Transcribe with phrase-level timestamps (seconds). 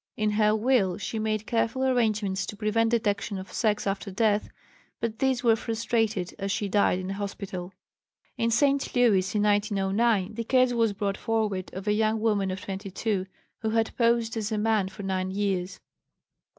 [0.17, 4.49] In her will she made careful arrangements to prevent detection of sex after death,
[4.99, 7.71] but these were frustrated, as she died in a hospital.
[8.35, 8.95] In St.
[8.95, 13.27] Louis, in 1909, the case was brought forward of a young woman of 22,
[13.59, 15.79] who had posed as a man for nine years.